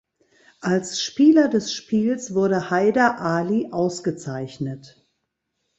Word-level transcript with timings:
Als 0.61 0.99
Spieler 0.99 1.47
des 1.47 1.71
Spiels 1.71 2.33
wurde 2.33 2.71
Haider 2.71 3.21
Ali 3.21 3.69
ausgezeichnet. 3.71 5.05